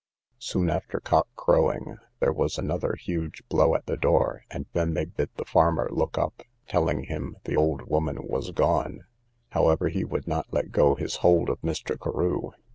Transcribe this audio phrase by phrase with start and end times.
[0.39, 5.05] Soon after cock crowing, there was another huge blow at the door, and then they
[5.05, 9.01] bid the farmer look up, telling him the old woman was gone;
[9.49, 11.99] however, he would not let go his hold of Mr.
[12.01, 12.49] Carew.